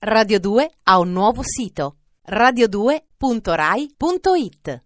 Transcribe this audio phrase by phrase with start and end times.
[0.00, 1.96] Radio 2 ha un nuovo sito
[2.30, 4.82] radio2.rai.it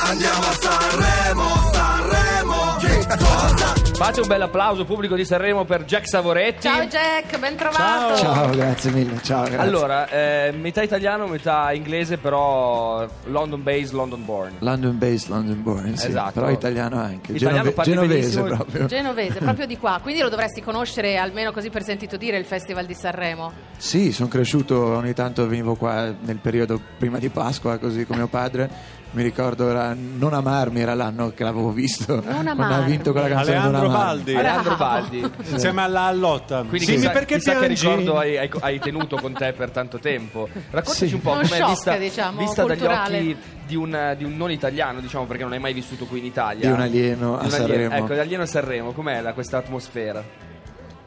[0.00, 3.77] Andiamo a Sanremo, Sanremo, che cosa?
[3.98, 6.68] Fate un bel applauso pubblico di Sanremo per Jack Savoretti.
[6.68, 8.14] Ciao Jack, ben trovato.
[8.16, 9.20] Ciao, grazie mille.
[9.22, 9.58] Ciao, grazie.
[9.58, 14.52] Allora, eh, metà italiano, metà inglese, però London based, London born.
[14.60, 16.30] London based, London born, sì, Esatto.
[16.30, 17.32] però italiano anche.
[17.32, 18.44] Italiano parli genovese benissimo.
[18.44, 18.86] proprio.
[18.86, 19.98] Genovese, proprio di qua.
[20.00, 23.52] Quindi lo dovresti conoscere almeno così per sentito dire il Festival di Sanremo.
[23.76, 28.28] Sì, sono cresciuto, ogni tanto venivo qua nel periodo prima di Pasqua, così come mio
[28.28, 28.96] padre.
[29.10, 32.22] Mi ricordo era Non amarmi, era l'anno che l'avevo visto.
[32.22, 33.88] Non Quando ha vinto quella canzone Alejandro.
[33.88, 34.76] Baldi Alejandro.
[34.76, 35.30] Baldi.
[35.50, 36.58] insieme alla Allotta.
[36.68, 37.82] Quindi Dimmi chissà, perché chissà che piangi?
[37.86, 40.46] ricordo hai, hai- hai tenuto con te per tanto tempo.
[40.70, 41.14] Raccontaci Sì.
[41.14, 45.00] un po' com'è shock, vista, diciamo, vista dagli occhi di un, di un non italiano,
[45.00, 46.66] diciamo, perché non hai mai vissuto qui in Italia.
[46.68, 47.94] Di un alieno a Di un alieno- Sanremo.
[47.94, 50.22] Ecco, di alieno a Sanremo, com'è la- questa atmosfera?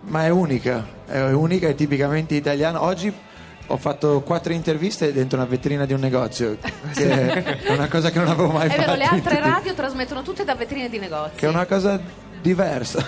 [0.03, 2.81] Ma è unica, è unica e tipicamente italiana.
[2.81, 3.13] Oggi
[3.67, 6.57] ho fatto quattro interviste dentro una vetrina di un negozio,
[6.93, 8.81] che è una cosa che non avevo mai È fatto.
[8.81, 11.35] vero, le altre radio trasmettono tutte da vetrine di negozi.
[11.35, 11.99] Che è una cosa
[12.41, 13.05] diversa.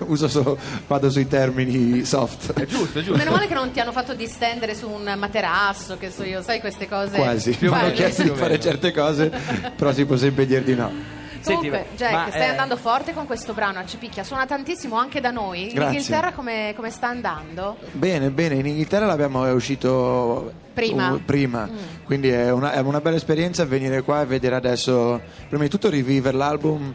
[0.00, 2.52] Uso solo, vado sui termini soft.
[2.52, 3.16] È giusto, è giusto.
[3.16, 6.60] Meno male che non ti hanno fatto distendere su un materasso, che so io, sai
[6.60, 7.16] queste cose.
[7.16, 9.32] Quasi, mi hanno chiesto di fare certe cose,
[9.74, 11.20] però si può sempre dire di no.
[11.42, 14.96] Senti, Comunque, Jack, ma, stai eh, andando forte con questo brano a Cipicchia, suona tantissimo
[14.96, 15.68] anche da noi.
[15.68, 15.98] In Grazie.
[15.98, 17.76] Inghilterra come, come sta andando?
[17.90, 21.10] Bene, bene, in Inghilterra l'abbiamo è uscito Prima.
[21.10, 21.68] uh, prima.
[22.04, 25.90] quindi è una, è una bella esperienza venire qua e vedere adesso, prima di tutto
[25.90, 26.94] rivivere l'album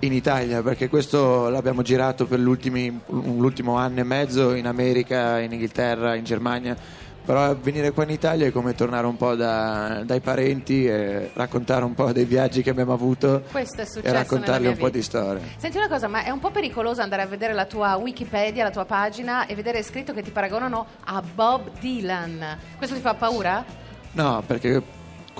[0.00, 6.14] in Italia, perché questo l'abbiamo girato per l'ultimo anno e mezzo in America, in Inghilterra,
[6.14, 6.76] in Germania.
[7.24, 11.84] Però venire qua in Italia è come tornare un po' da- dai parenti e raccontare
[11.84, 15.02] un po' dei viaggi che abbiamo avuto Questo è successo e raccontargli un po' di
[15.02, 15.42] storie.
[15.56, 18.70] Senti una cosa, ma è un po' pericoloso andare a vedere la tua Wikipedia, la
[18.70, 22.58] tua pagina e vedere scritto che ti paragonano a Bob Dylan.
[22.76, 23.64] Questo ti fa paura?
[24.12, 24.82] No, perché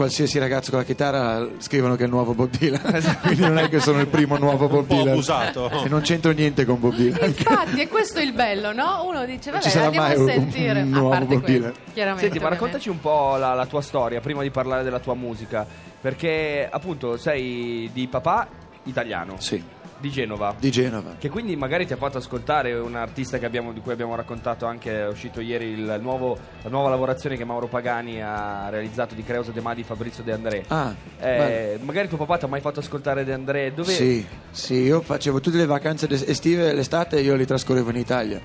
[0.00, 2.80] qualsiasi ragazzo con la chitarra scrivono che è il nuovo Bob Dylan,
[3.20, 5.08] quindi non è che sono il primo nuovo Bob Un po' Dylan.
[5.12, 5.70] abusato.
[5.84, 7.28] E non c'entro niente con Bob Dylan.
[7.28, 9.04] Infatti, è questo il bello, no?
[9.04, 10.80] Uno dice, vabbè, ci sarà andiamo mai a un- sentire.
[10.80, 11.72] un a nuovo parte Bob Dylan.
[11.92, 12.24] chiaramente.
[12.28, 15.66] Senti, ma raccontaci un po' la, la tua storia prima di parlare della tua musica.
[16.00, 18.48] Perché, appunto, sei di papà
[18.84, 19.62] italiano, Sì,
[20.00, 20.54] di Genova.
[20.58, 21.14] di Genova.
[21.18, 24.66] Che quindi magari ti ha fatto ascoltare un artista che abbiamo- di cui abbiamo raccontato
[24.66, 29.22] anche, è uscito ieri il nuovo- la nuova lavorazione che Mauro Pagani ha realizzato di
[29.22, 30.64] Creuso De Madi Fabrizio De André.
[30.68, 33.72] Ah, Eh, magari tuo papà ti ha mai fatto ascoltare De André?
[33.74, 33.92] Dove...
[33.92, 38.40] Sì, sì, io facevo tutte le vacanze estive, l'estate io li trascorrevo in Italia.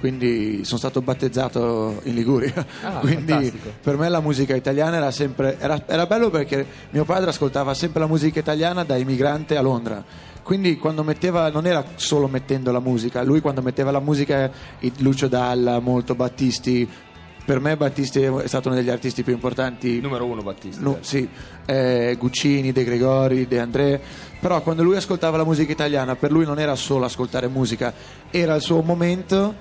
[0.00, 2.66] Quindi sono stato battezzato in Liguria.
[2.82, 3.72] Ah, Quindi fantastico.
[3.82, 5.58] per me la musica italiana era sempre.
[5.60, 10.02] Era, era bello perché mio padre ascoltava sempre la musica italiana da immigrante a Londra.
[10.42, 14.50] Quindi quando metteva, non era solo mettendo la musica, lui quando metteva la musica,
[14.80, 16.88] il Lucio Dalla, molto Battisti.
[17.44, 20.80] Per me Battisti è stato uno degli artisti più importanti Numero uno Battista.
[20.82, 21.28] No, sì,
[21.66, 24.00] eh, Guccini, De Gregori, De André,
[24.40, 27.92] però quando lui ascoltava la musica italiana, per lui non era solo ascoltare musica,
[28.30, 29.54] era il suo momento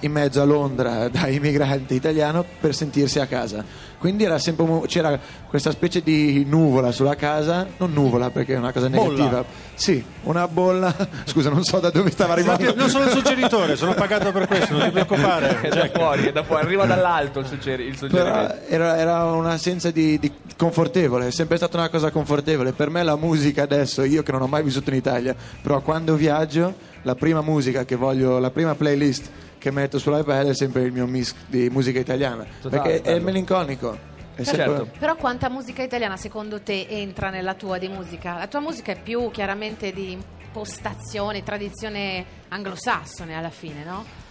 [0.00, 3.64] in mezzo a Londra da immigrante italiano per sentirsi a casa.
[3.98, 5.18] Quindi era sempre c'era
[5.48, 9.08] questa specie di nuvola sulla casa, non nuvola perché è una cosa Bolla.
[9.24, 9.44] negativa.
[9.74, 10.94] Sì, una bolla.
[11.24, 12.74] Scusa, non so da dove stava arrivando.
[12.74, 15.60] Non sono il suggeritore, sono pagato per questo, non ti preoccupare.
[15.62, 18.54] È da fuori, è da fuori, arriva dall'alto il, suggeri- il suggerimento.
[18.68, 22.72] Però era, era una senza di, di confortevole, è sempre stata una cosa confortevole.
[22.72, 26.14] Per me la musica adesso, io che non ho mai vissuto in Italia, però quando
[26.16, 30.92] viaggio, la prima musica che voglio, la prima playlist che metto sull'iPad è sempre il
[30.92, 32.44] mio mix di musica italiana.
[32.60, 33.24] Totale, perché è bello.
[33.24, 33.98] melinconico.
[34.34, 34.90] È sempre- Certo.
[34.98, 38.36] Però quanta musica italiana secondo te entra nella tua di musica?
[38.36, 44.24] La tua musica è più chiaramente di impostazione, tradizione anglosassone alla fine, no?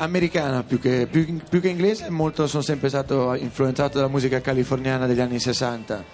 [0.00, 5.06] americana più che, più- più che inglese, molto sono sempre stato influenzato dalla musica californiana
[5.06, 6.04] degli anni 60.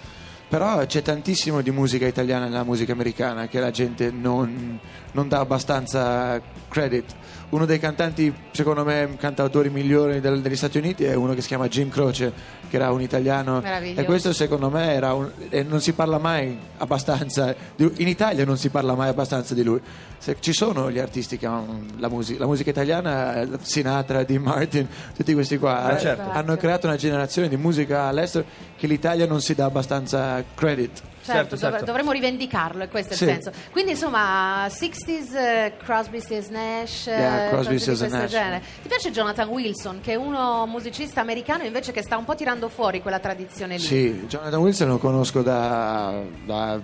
[0.47, 4.79] Però c'è tantissimo di musica italiana nella musica americana che la gente non,
[5.11, 6.39] non dà abbastanza
[6.69, 7.15] credit.
[7.49, 11.47] Uno dei cantanti, secondo me, cantautori migliori del- degli Stati Uniti è uno che si
[11.47, 12.31] chiama Jim Croce,
[12.69, 13.59] che era un italiano.
[14.01, 17.55] E questo secondo me era un- e non si parla mai abbastanza.
[17.75, 19.79] di- In Italia non si parla mai abbastanza di lui.
[20.17, 24.87] Se- ci sono gli artisti che hanno la musica, la musica italiana, Sinatra, Dean Martin,
[25.15, 25.95] tutti questi qua.
[25.95, 26.29] Eh, certo.
[26.31, 31.01] Hanno creato una generazione di musica all'estero che l'Italia non si dà abbastanza credit.
[31.25, 31.85] Certo, Certo, dov- certo.
[31.85, 33.23] dovremmo rivendicarlo, e questo è Sì.
[33.23, 33.51] il senso.
[33.71, 38.29] Quindi insomma, 60s, eh, Crosby, Stills, Nash, eh, Yeah, Crosby, di Stills questo Nash.
[38.29, 38.61] genere.
[38.83, 42.69] Ti piace Jonathan Wilson, che è uno musicista americano invece che sta un po' tirando
[42.69, 43.81] fuori quella tradizione lì?
[43.83, 46.13] Sì, Jonathan Wilson lo conosco da,
[46.45, 46.79] da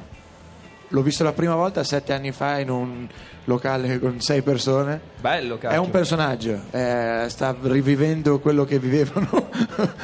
[0.91, 3.07] l'ho visto la prima volta sette anni fa in un
[3.45, 4.99] locale con sei persone.
[5.19, 5.73] Bello, cazzo.
[5.73, 9.27] È un personaggio, eh, sta rivivendo quello che vivevano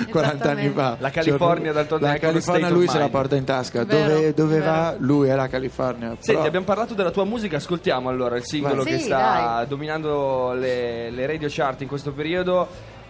[0.10, 0.98] 40 anni fa.
[1.00, 3.84] La California, Cioè, d'altronde, La California lui se la porta in tasca.
[3.86, 6.10] Vero, dove dove va, lui è la California.
[6.10, 8.94] Senti, Però- abbiamo parlato della tua musica, ascoltiamo allora il singolo Vai.
[8.94, 9.18] che Sì, sta
[9.58, 9.68] dai.
[9.68, 12.68] dominando le, le radio chart in questo periodo.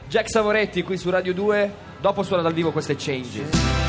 [0.09, 1.71] Jack Savoretti qui su Radio 2,
[2.01, 3.86] dopo suona dal vivo queste Changes.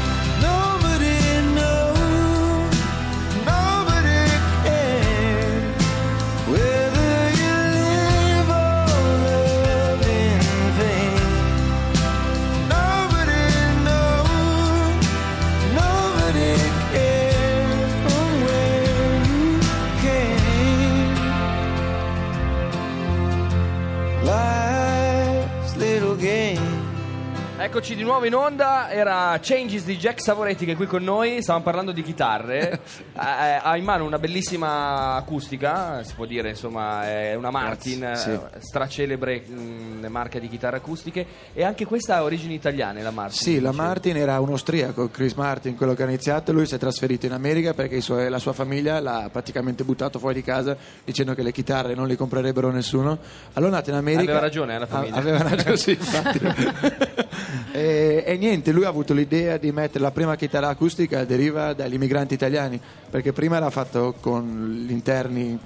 [27.79, 31.41] Eccoci di nuovo in onda, era Changes di Jack Savoretti che è qui con noi,
[31.41, 32.81] stavamo parlando di chitarre,
[33.15, 38.33] ha, ha in mano una bellissima acustica, si può dire insomma è una Martin, Grazie,
[38.35, 43.39] eh, stracelebre mh, marca di chitarre acustiche e anche questa ha origini italiane la Martin.
[43.39, 43.71] Sì, la.
[43.71, 47.33] Martin era un austriaco, Chris Martin, quello che ha iniziato, lui si è trasferito in
[47.33, 51.53] America perché suoi- la sua famiglia l'ha praticamente buttato fuori di casa dicendo che le
[51.53, 53.19] chitarre non le comprerebbero nessuno.
[53.53, 54.23] Allora è nato in America.
[54.33, 55.15] Aveva ragione, eh, la famiglia.
[55.15, 56.41] A- aveva ragione, sì, infatti.
[57.73, 61.95] e, e niente, lui ha avuto l'idea di mettere la prima chitarra acustica deriva dagli
[61.95, 62.81] immigranti italiani,
[63.11, 65.59] perché prima era fatto con gli interni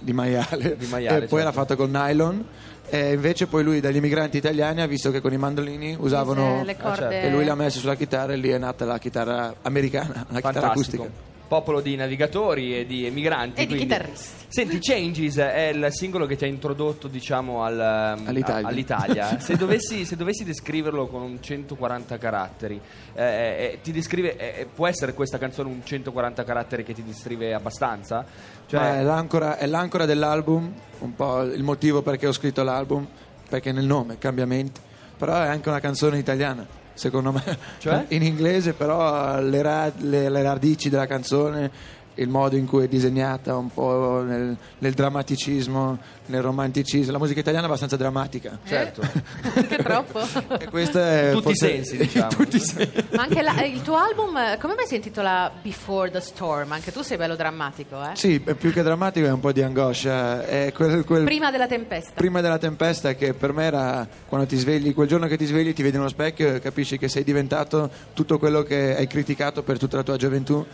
[0.00, 1.66] di maiale, Di maiale, e poi era certo.
[1.66, 2.44] fatto con nylon.
[2.90, 6.74] E invece poi lui dagli immigranti italiani ha visto che con i mandolini usavano le
[6.78, 7.26] corde- certo.
[7.26, 10.68] e lui l'ha messo sulla chitarra e lì è nata la chitarra americana, la chitarra
[10.68, 11.02] Fantastico.
[11.02, 11.27] acustica.
[11.48, 13.62] Popolo di navigatori e di emigranti.
[13.62, 14.36] E di quindi- chitarristi.
[14.50, 18.66] Senti, Changes è il singolo che ti ha introdotto, diciamo, al- All'Italia.
[18.66, 19.38] a- all'Italia.
[19.40, 22.80] se, dovessi, se dovessi descriverlo con un 140 caratteri,
[23.14, 27.52] eh, eh, ti descrive, eh, può essere questa canzone un 140 caratteri che ti descrive
[27.54, 28.24] abbastanza?
[28.66, 33.06] Cioè, Ma è, l'ancora, è l'ancora dell'album, un po' il motivo perché ho scritto l'album,
[33.48, 34.80] perché nel nome, cambiamenti,
[35.16, 36.66] però è anche una canzone italiana,
[36.98, 37.42] secondo me,
[37.78, 38.04] Cioè?
[38.08, 41.70] in inglese, però le, ra- le- le radici della canzone,
[42.18, 47.40] il modo in cui è disegnata, un po' nel, nel dramaticismo, nel romanticismo, la musica
[47.40, 48.58] italiana è abbastanza drammatica.
[48.66, 49.00] certo.
[49.54, 50.20] Anche troppo.
[50.58, 52.28] E questo è Tutti i forse- sensi, diciamo.
[52.34, 53.04] tutti i sensi.
[53.14, 56.72] Ma anche la- il tuo album, eh, come mai si intitola Before the Storm?
[56.72, 58.10] Anche tu sei bello drammatico, eh?
[58.16, 60.44] Sì, è più che drammatico è un po' di angoscia.
[60.46, 62.12] È quel, quel- Prima della tempesta.
[62.14, 65.72] prima della tempesta che per me era quando ti svegli, quel giorno che ti svegli
[65.72, 69.78] ti vedi nello specchio e capisci che sei diventato tutto quello che hai criticato per
[69.78, 70.64] tutta la tua gioventù,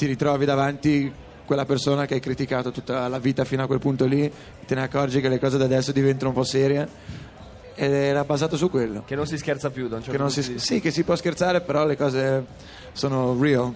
[0.00, 1.12] ti ritrovi davanti
[1.44, 4.32] quella persona che hai criticato tutta la vita fino a quel punto lì,
[4.64, 6.88] te ne accorgi che le cose da adesso diventano un po' serie
[7.82, 9.04] ed era basato su quello.
[9.06, 11.16] Che non si scherza più da un certo Che non si- sì, che si può
[11.16, 12.44] scherzare, però le cose
[12.92, 13.72] sono real.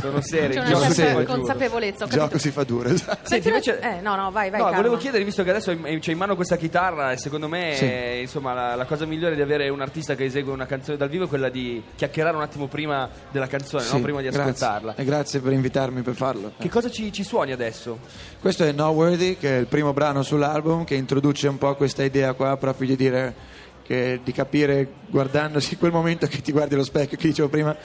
[0.00, 0.50] Sono serie.
[0.56, 1.34] C'è una gioco si certa fa duro.
[1.34, 2.04] consapevolezza.
[2.04, 3.18] Il gioco si fa duro, esatto.
[3.28, 3.80] Senti, invece...
[3.80, 4.58] Eh, no, no, vai, vai.
[4.60, 4.76] No, calma.
[4.76, 7.84] volevo chiedere, visto che adesso c'è in mano questa chitarra, e secondo me Sì.
[7.84, 11.08] eh, insomma, la, la cosa migliore di avere un artista che esegue una canzone dal
[11.08, 14.00] vivo è quella di chiacchierare un attimo prima della canzone, Sì, no?
[14.02, 14.42] prima di grazie.
[14.42, 14.94] ascoltarla.
[14.96, 16.52] E grazie per invitarmi per farlo.
[16.58, 17.98] Che cosa ci, ci suoni adesso?
[18.40, 22.32] Questo è Noteworthy, che è il primo brano sull'album, che introduce un po' questa idea
[22.34, 23.34] qua, proprio di dire
[23.82, 27.76] che, di capire, guardandosi quel momento che ti guardi allo specchio, che dicevo prima,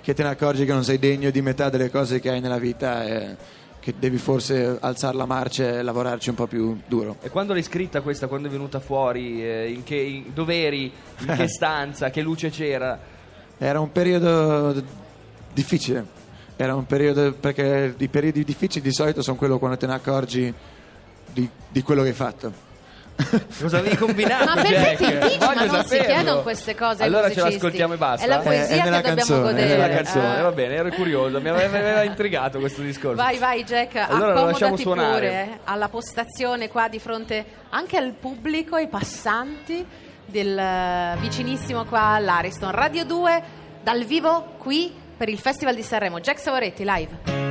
[0.00, 2.58] che te ne accorgi che non sei degno di metà delle cose che hai nella
[2.58, 3.36] vita e
[3.84, 7.16] che devi forse alzare la marcia e lavorarci un po' più duro.
[7.20, 10.90] E quando l'hai scritta questa, quando è venuta fuori, eh, in che, in- dove eri,
[11.18, 12.98] in che stanza, che luce c'era?
[13.58, 14.82] Era un periodo
[15.52, 16.06] difficile,
[16.56, 20.52] era un periodo perché i periodi difficili di solito sono quello quando te ne accorgi
[21.30, 22.73] di, di quello che hai fatto.
[23.60, 24.44] Cosa avevi combinato?
[24.44, 25.38] Ma perché ti dici?
[25.38, 26.14] Ma non si saperlo.
[26.14, 28.24] chiedono queste cose Allora ce l'ascoltiamo e basta.
[28.24, 29.68] È la Eh, poesia è nella che dobbiamo canzone, è godere.
[29.68, 30.42] Nella nella canzone, Eh.
[30.42, 33.16] va bene, ero curioso, mi aveva, mi aveva intrigato questo discorso.
[33.22, 35.12] Vai, vai Jack, Allora accomodati suonare.
[35.46, 39.86] pure alla postazione qua di fronte anche al pubblico, ai passanti
[40.26, 42.72] del eh, vicinissimo qua all'Ariston.
[42.72, 43.42] Radio 2
[43.82, 46.18] dal vivo qui per il Festival di Sanremo.
[46.20, 47.42] Jack Savoretti live.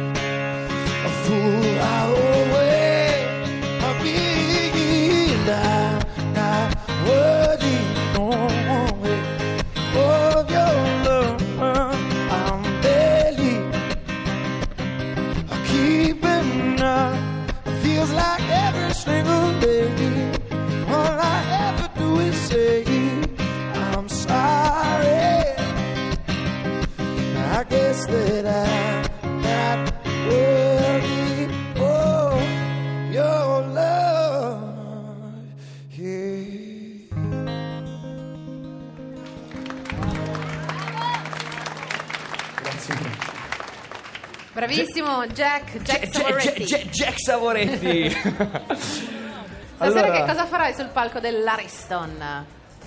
[44.65, 46.63] Bravissimo Jack, Jack Savoretti.
[46.63, 48.09] Jack- Jack Savoretti.
[49.75, 52.45] Stasera Allora- che cosa farai sul palco dell'Ariston?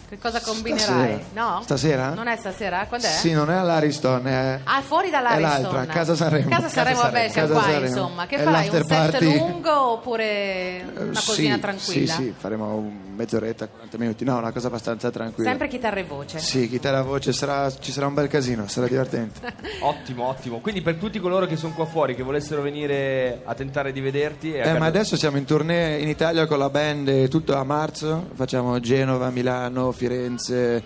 [0.09, 0.79] Che cosa combinerai?
[0.85, 1.19] Stasera.
[1.33, 1.61] No?
[1.63, 2.09] Stasera?
[2.15, 2.87] Non è stasera?
[2.89, 3.11] Quando è?
[3.11, 4.61] Sì, non è all'Ariston, è...
[4.63, 5.63] Ah, fuori È dall'Ariston.
[5.75, 6.49] l'altra, Casa Sanremo.
[6.49, 7.87] Casa Sanremo, Casa vabbè, siamo Casa qua, Sanremo.
[7.87, 8.27] insomma.
[8.27, 8.69] Che È farai?
[8.69, 9.39] Un l'after set party.
[9.39, 12.13] lungo oppure Eh, una sì, cosina tranquilla?
[12.15, 14.25] Sì, sì, faremo un- mezz'oretta, 40 minuti.
[14.25, 15.49] No, una cosa abbastanza tranquilla.
[15.49, 16.39] Sempre chitarra e voce.
[16.39, 19.41] Sì, chitarra voce, sarà- ci sarà un bel casino, sarà divertente.
[19.81, 20.59] ottimo, ottimo.
[20.61, 24.53] Quindi per tutti coloro che sono qua fuori, che volessero venire a tentare di vederti...
[24.53, 27.57] è a Eh, ma adesso siamo in tournée in Italia con la band e tutto
[27.57, 28.29] a marzo.
[28.35, 30.83] Facciamo Genova, Milano, Firenze,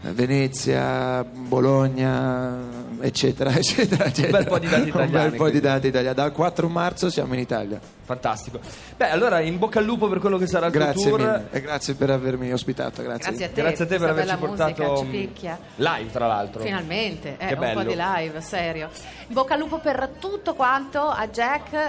[0.00, 2.56] Venezia, Bologna,
[3.00, 4.04] eccetera, eccetera.
[4.04, 4.44] eccetera.
[4.44, 5.60] po' di date Un italiane, bel po' di quindi.
[5.60, 6.14] date italiane.
[6.14, 7.80] Dal 4 marzo siamo in Italia.
[8.04, 8.60] Fantastico.
[8.96, 11.20] Beh, allora in bocca al lupo per quello che sarà il tuo Grazie tour.
[11.20, 13.02] mille e grazie per avermi ospitato.
[13.02, 13.28] Grazie.
[13.30, 13.60] Grazie a te.
[13.60, 16.62] Grazie a te per averci portato musica, mm, live, tra l'altro.
[16.62, 17.82] Finalmente, eh, Che un bello.
[17.82, 18.88] po' di live, serio.
[19.26, 21.88] In bocca al lupo per tutto quanto a Jack.